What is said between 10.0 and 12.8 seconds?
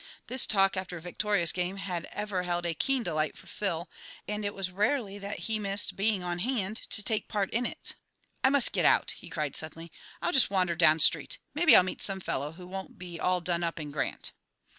"I'll just wander down street; maybe I'll meet some fellow who